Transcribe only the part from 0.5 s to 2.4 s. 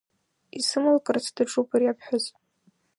Исымалкырц даҿуп ари аԥҳәыс.